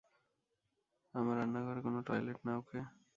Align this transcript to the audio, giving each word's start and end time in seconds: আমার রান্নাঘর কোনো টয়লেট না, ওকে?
আমার 1.13 1.35
রান্নাঘর 1.37 1.77
কোনো 1.85 1.99
টয়লেট 2.07 2.39
না, 2.45 2.51
ওকে? 2.57 2.79